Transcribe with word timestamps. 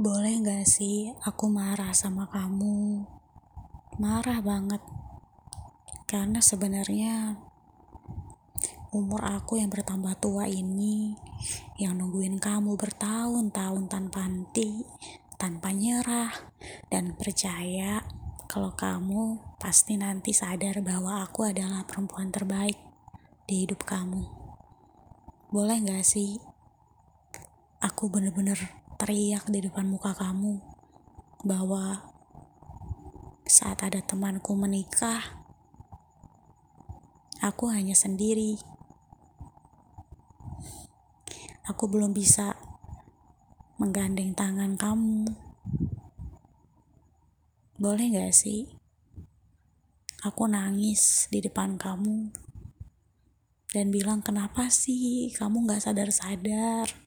Boleh 0.00 0.40
gak 0.40 0.64
sih 0.64 1.12
aku 1.28 1.52
marah 1.52 1.92
sama 1.92 2.24
kamu? 2.32 3.04
Marah 4.00 4.40
banget. 4.40 4.80
Karena 6.08 6.40
sebenarnya 6.40 7.36
umur 8.96 9.20
aku 9.28 9.60
yang 9.60 9.68
bertambah 9.68 10.16
tua 10.16 10.48
ini 10.48 11.12
yang 11.76 12.00
nungguin 12.00 12.40
kamu 12.40 12.80
bertahun-tahun 12.80 13.92
tanpa 13.92 14.24
henti, 14.24 14.88
tanpa 15.36 15.68
nyerah 15.76 16.32
dan 16.88 17.12
percaya 17.12 18.00
kalau 18.48 18.72
kamu 18.72 19.36
pasti 19.60 20.00
nanti 20.00 20.32
sadar 20.32 20.80
bahwa 20.80 21.28
aku 21.28 21.44
adalah 21.44 21.84
perempuan 21.84 22.32
terbaik 22.32 22.80
di 23.44 23.68
hidup 23.68 23.84
kamu. 23.84 24.24
Boleh 25.52 25.76
gak 25.84 26.08
sih? 26.08 26.40
Aku 27.84 28.08
bener-bener 28.08 28.80
teriak 29.00 29.48
di 29.48 29.64
depan 29.64 29.88
muka 29.88 30.12
kamu 30.12 30.60
bahwa 31.48 32.04
saat 33.48 33.80
ada 33.80 34.04
temanku 34.04 34.52
menikah, 34.52 35.40
aku 37.40 37.72
hanya 37.72 37.96
sendiri. 37.96 38.60
Aku 41.64 41.88
belum 41.88 42.12
bisa 42.12 42.60
menggandeng 43.80 44.36
tangan 44.36 44.76
kamu. 44.76 45.32
Boleh 47.80 48.06
gak 48.12 48.36
sih? 48.36 48.68
Aku 50.28 50.44
nangis 50.44 51.24
di 51.32 51.40
depan 51.40 51.80
kamu 51.80 52.36
dan 53.72 53.88
bilang, 53.88 54.20
"Kenapa 54.20 54.68
sih 54.68 55.32
kamu 55.32 55.64
gak 55.64 55.88
sadar-sadar? 55.88 56.99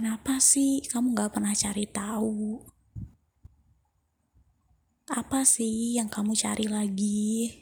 Kenapa 0.00 0.40
sih 0.40 0.80
kamu 0.88 1.12
gak 1.12 1.36
pernah 1.36 1.52
cari 1.52 1.84
tahu? 1.84 2.56
Apa 5.12 5.44
sih 5.44 6.00
yang 6.00 6.08
kamu 6.08 6.32
cari 6.32 6.72
lagi? 6.72 7.52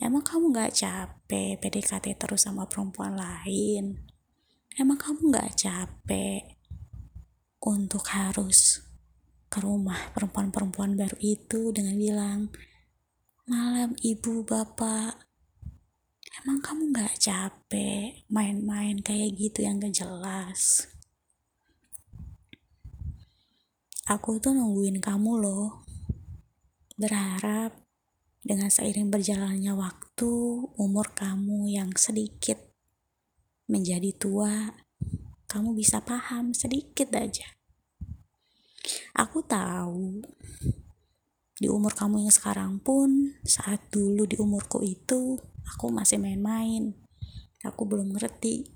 Emang 0.00 0.24
kamu 0.24 0.56
gak 0.56 0.72
capek 0.72 1.60
PDKT 1.60 2.16
terus 2.16 2.48
sama 2.48 2.64
perempuan 2.64 3.20
lain? 3.20 4.08
Emang 4.80 4.96
kamu 4.96 5.36
gak 5.36 5.52
capek 5.60 6.64
untuk 7.60 8.08
harus 8.08 8.80
ke 9.52 9.60
rumah 9.60 10.00
perempuan-perempuan 10.16 10.96
baru 10.96 11.20
itu 11.20 11.76
dengan 11.76 12.00
bilang, 12.00 12.40
Malam 13.44 13.92
ibu 14.00 14.48
bapak, 14.48 15.28
emang 16.40 16.64
kamu 16.64 16.88
gak 16.96 17.20
capek 17.20 18.24
main-main 18.32 18.96
kayak 19.04 19.36
gitu 19.36 19.60
yang 19.60 19.76
gak 19.76 19.92
jelas? 19.92 20.93
Aku 24.04 24.36
tuh 24.36 24.52
nungguin 24.52 25.00
kamu 25.00 25.40
loh. 25.40 25.80
Berharap 27.00 27.72
dengan 28.44 28.68
seiring 28.68 29.08
berjalannya 29.08 29.72
waktu, 29.72 30.28
umur 30.76 31.16
kamu 31.16 31.72
yang 31.72 31.88
sedikit 31.96 32.60
menjadi 33.64 34.12
tua, 34.12 34.76
kamu 35.48 35.72
bisa 35.72 36.04
paham 36.04 36.52
sedikit 36.52 37.16
aja. 37.16 37.48
Aku 39.16 39.40
tahu 39.40 40.20
di 41.56 41.72
umur 41.72 41.96
kamu 41.96 42.28
yang 42.28 42.34
sekarang 42.36 42.84
pun, 42.84 43.40
saat 43.40 43.88
dulu 43.88 44.28
di 44.28 44.36
umurku 44.36 44.84
itu, 44.84 45.40
aku 45.64 45.88
masih 45.88 46.20
main-main. 46.20 46.92
Aku 47.64 47.88
belum 47.88 48.12
ngerti 48.12 48.68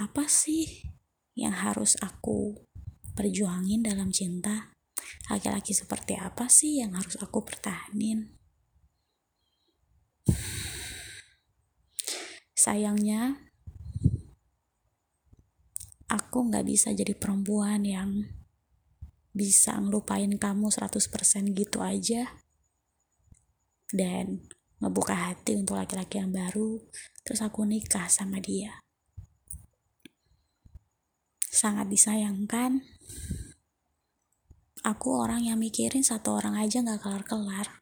apa 0.00 0.24
sih 0.24 0.88
yang 1.36 1.52
harus 1.52 2.00
aku 2.00 2.64
perjuangin 3.14 3.86
dalam 3.86 4.10
cinta. 4.10 4.74
Laki-laki 5.30 5.72
seperti 5.72 6.18
apa 6.20 6.50
sih 6.50 6.84
yang 6.84 6.92
harus 6.98 7.16
aku 7.16 7.40
pertahanin? 7.40 8.36
Sayangnya 12.52 13.40
aku 16.10 16.38
nggak 16.52 16.66
bisa 16.68 16.92
jadi 16.92 17.16
perempuan 17.16 17.86
yang 17.88 18.28
bisa 19.34 19.80
ngelupain 19.80 20.30
kamu 20.36 20.68
100% 20.68 21.56
gitu 21.56 21.80
aja. 21.80 22.36
Dan 23.88 24.44
ngebuka 24.84 25.16
hati 25.16 25.56
untuk 25.56 25.80
laki-laki 25.80 26.20
yang 26.20 26.28
baru 26.28 26.76
terus 27.24 27.40
aku 27.40 27.64
nikah 27.64 28.04
sama 28.12 28.36
dia 28.36 28.83
sangat 31.64 31.88
disayangkan. 31.88 32.84
Aku 34.84 35.16
orang 35.16 35.48
yang 35.48 35.56
mikirin 35.56 36.04
satu 36.04 36.36
orang 36.36 36.60
aja 36.60 36.84
gak 36.84 37.00
kelar-kelar. 37.00 37.80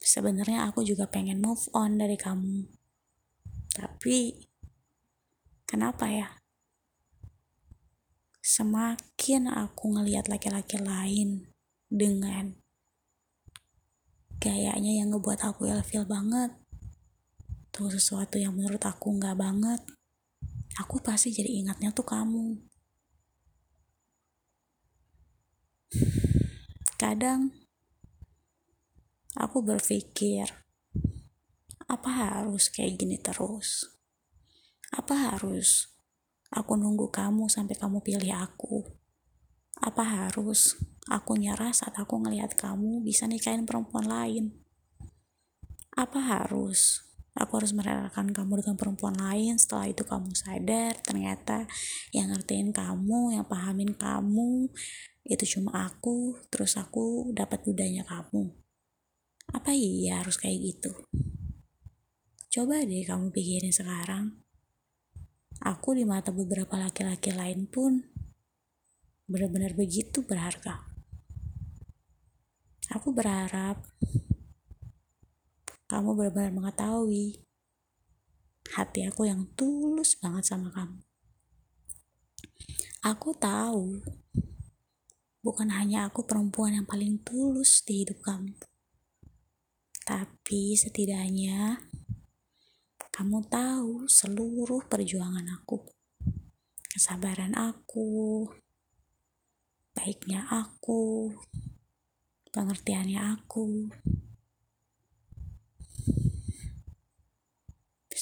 Sebenarnya 0.00 0.64
aku 0.64 0.80
juga 0.88 1.04
pengen 1.04 1.44
move 1.44 1.68
on 1.76 2.00
dari 2.00 2.16
kamu. 2.16 2.64
Tapi 3.76 4.48
kenapa 5.68 6.08
ya? 6.08 6.40
Semakin 8.40 9.52
aku 9.52 10.00
ngelihat 10.00 10.32
laki-laki 10.32 10.80
lain 10.80 11.44
dengan 11.92 12.56
gayanya 14.40 14.96
yang 14.96 15.12
ngebuat 15.12 15.44
aku 15.44 15.68
ilfil 15.68 16.08
banget 16.08 16.56
tuh 17.68 17.92
sesuatu 17.92 18.40
yang 18.40 18.56
menurut 18.56 18.80
aku 18.80 19.12
nggak 19.20 19.36
banget 19.36 19.82
aku 20.76 21.00
pasti 21.00 21.32
jadi 21.32 21.48
ingatnya 21.48 21.92
tuh 21.92 22.04
kamu. 22.04 22.60
Kadang 26.96 27.52
aku 29.36 29.60
berpikir, 29.64 30.48
apa 31.86 32.10
harus 32.10 32.68
kayak 32.72 32.98
gini 33.00 33.16
terus? 33.20 33.88
Apa 34.92 35.32
harus 35.32 35.92
aku 36.50 36.76
nunggu 36.76 37.08
kamu 37.12 37.48
sampai 37.48 37.76
kamu 37.76 38.00
pilih 38.00 38.32
aku? 38.32 38.84
Apa 39.76 40.02
harus 40.02 40.80
aku 41.06 41.36
nyerah 41.36 41.70
saat 41.70 41.94
aku 42.00 42.16
ngelihat 42.24 42.56
kamu 42.56 43.04
bisa 43.04 43.28
nikahin 43.28 43.68
perempuan 43.68 44.08
lain? 44.08 44.44
Apa 45.92 46.20
harus 46.20 47.05
aku 47.36 47.60
harus 47.60 47.76
merelakan 47.76 48.32
kamu 48.32 48.64
dengan 48.64 48.76
perempuan 48.80 49.16
lain. 49.20 49.60
Setelah 49.60 49.92
itu 49.92 50.02
kamu 50.08 50.32
sadar 50.32 50.96
ternyata 51.04 51.68
yang 52.16 52.32
ngertiin 52.32 52.72
kamu 52.72 53.36
yang 53.36 53.44
pahamin 53.44 53.92
kamu 53.92 54.72
itu 55.28 55.44
cuma 55.58 55.86
aku. 55.86 56.40
Terus 56.48 56.80
aku 56.80 57.30
dapat 57.36 57.62
dudanya 57.62 58.08
kamu. 58.08 58.56
Apa 59.52 59.76
iya 59.76 60.24
harus 60.24 60.40
kayak 60.40 60.58
gitu? 60.58 60.90
Coba 62.50 62.80
deh 62.82 63.04
kamu 63.04 63.30
pikirin 63.30 63.70
sekarang. 63.70 64.40
Aku 65.60 65.92
di 65.92 66.08
mata 66.08 66.32
beberapa 66.32 66.80
laki-laki 66.80 67.32
lain 67.36 67.68
pun 67.68 68.00
benar-benar 69.28 69.76
begitu 69.76 70.24
berharga. 70.24 70.88
Aku 72.94 73.10
berharap 73.10 73.82
kamu 75.86 76.18
benar-benar 76.18 76.50
mengetahui 76.50 77.46
hati 78.74 79.06
aku 79.06 79.30
yang 79.30 79.46
tulus 79.54 80.18
banget 80.18 80.42
sama 80.42 80.74
kamu. 80.74 80.98
Aku 83.06 83.30
tahu, 83.38 84.02
bukan 85.46 85.70
hanya 85.70 86.10
aku 86.10 86.26
perempuan 86.26 86.74
yang 86.74 86.86
paling 86.90 87.22
tulus 87.22 87.86
di 87.86 88.02
hidup 88.02 88.18
kamu, 88.18 88.50
tapi 90.02 90.74
setidaknya 90.74 91.78
kamu 93.14 93.46
tahu 93.46 94.10
seluruh 94.10 94.82
perjuangan 94.90 95.46
aku, 95.54 95.86
kesabaran 96.90 97.54
aku, 97.54 98.50
baiknya 99.94 100.50
aku, 100.50 101.30
pengertiannya 102.50 103.22
aku. 103.38 103.86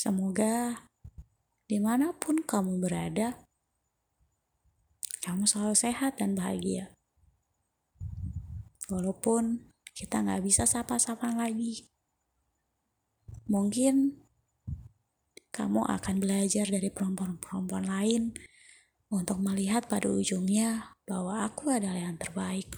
Semoga 0.04 0.84
di 1.64 1.80
mana 1.80 2.12
pun 2.12 2.44
kamu 2.44 2.76
berada, 2.76 3.40
kamu 5.24 5.48
selalu 5.48 5.72
sehat 5.72 6.20
dan 6.20 6.36
bahagia. 6.36 6.92
Walaupun 8.92 9.72
kita 9.96 10.20
nggak 10.20 10.44
bisa 10.44 10.68
sapa-sapa 10.68 11.32
lagi. 11.32 11.88
Mungkin 13.48 14.20
kamu 15.48 15.88
akan 15.88 16.20
belajar 16.20 16.68
dari 16.68 16.92
perempuan-perempuan 16.92 17.88
lain 17.88 18.36
untuk 19.08 19.40
melihat 19.40 19.88
pada 19.88 20.12
ujungnya 20.12 20.92
bahwa 21.08 21.48
aku 21.48 21.72
adalah 21.72 22.12
yang 22.12 22.20
terbaik. 22.20 22.68